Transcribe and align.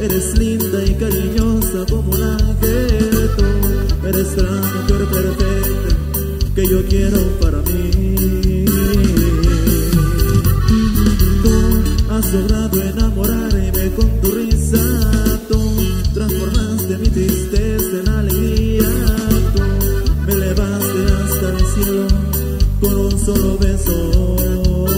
Eres 0.00 0.36
linda 0.36 0.84
y 0.84 0.94
cariñosa 0.94 1.86
como 1.88 2.10
una 2.10 2.36
gueto. 2.60 3.44
Eres 4.08 4.36
la 4.36 4.60
mujer 4.60 5.06
perfecta 5.06 5.96
que 6.56 6.66
yo 6.66 6.84
quiero 6.88 7.18
para 7.40 7.58
mí. 7.58 8.64
Tú 11.44 11.54
has 12.10 12.32
logrado 12.32 12.82
enamorarme 12.82 13.92
con 13.94 14.20
tu 14.20 14.32
risa 14.32 14.82
Tú 15.48 15.60
transformaste 16.12 16.98
mi 16.98 17.08
tristeza 17.08 18.00
en 18.02 18.08
alegría 18.08 18.88
Tú 19.54 19.62
me 20.26 20.32
elevaste 20.32 21.04
hasta 21.22 21.50
el 21.50 21.66
cielo 21.66 22.06
con 22.80 22.94
un 22.94 23.18
solo 23.24 23.58
beso. 23.58 24.97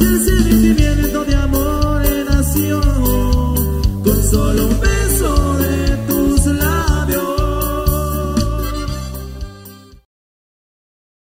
ese 0.00 0.42
sentimiento 0.42 1.24
de 1.24 1.34
amor 1.34 2.02
nació 2.30 2.80
con 4.04 4.22
solo 4.30 4.66
un 4.66 4.80
beso. 4.80 5.37